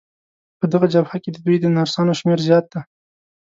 [0.59, 2.81] په دغه جبهه کې د دوی د نرسانو شمېر زیات دی.